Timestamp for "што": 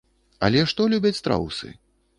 0.73-0.89